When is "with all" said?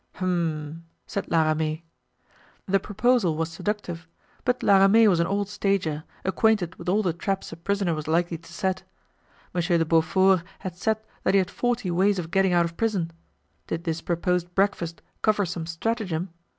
6.77-7.03